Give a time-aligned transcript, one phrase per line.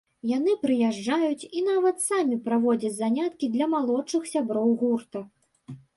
[0.29, 5.19] Яны прыязджаюць і нават самі праводзяць заняткі для малодшых сяброў гурта.